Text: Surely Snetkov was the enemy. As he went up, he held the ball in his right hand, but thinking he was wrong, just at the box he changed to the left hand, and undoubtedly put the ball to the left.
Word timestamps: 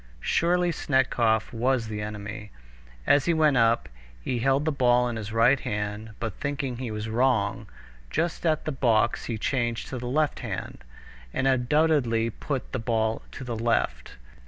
Surely 0.19 0.71
Snetkov 0.71 1.53
was 1.53 1.87
the 1.87 2.01
enemy. 2.01 2.49
As 3.05 3.25
he 3.25 3.35
went 3.35 3.55
up, 3.57 3.87
he 4.19 4.39
held 4.39 4.65
the 4.65 4.71
ball 4.71 5.07
in 5.07 5.15
his 5.15 5.31
right 5.31 5.59
hand, 5.59 6.13
but 6.19 6.33
thinking 6.39 6.77
he 6.77 6.89
was 6.89 7.07
wrong, 7.07 7.67
just 8.09 8.43
at 8.43 8.65
the 8.65 8.71
box 8.71 9.25
he 9.25 9.37
changed 9.37 9.89
to 9.89 9.99
the 9.99 10.07
left 10.09 10.39
hand, 10.39 10.83
and 11.35 11.45
undoubtedly 11.47 12.31
put 12.31 12.71
the 12.71 12.79
ball 12.79 13.21
to 13.33 13.43
the 13.43 13.55
left. 13.55 14.13